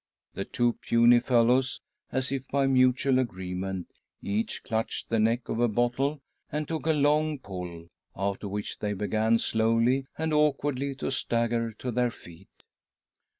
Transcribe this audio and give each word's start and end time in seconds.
The 0.33 0.45
two 0.45 0.79
puny 0.81 1.19
fellows, 1.19 1.79
as 2.11 2.31
if 2.31 2.47
by 2.47 2.65
mutual 2.65 3.19
agreement, 3.19 3.99
each 4.19 4.63
clutched 4.63 5.09
the 5.09 5.19
neck 5.19 5.47
of 5.47 5.59
a 5.59 5.67
bottle 5.67 6.21
and 6.51 6.67
took 6.67 6.87
a 6.87 6.93
long 6.93 7.37
pull, 7.37 7.87
after 8.15 8.47
which 8.47 8.79
they 8.79 8.93
began 8.93 9.37
slowly 9.37 10.07
and 10.17 10.33
awkwardly 10.33 10.95
to 10.95 11.11
stagger 11.11 11.71
to 11.73 11.91
their 11.91 12.09
..feet. 12.09 12.49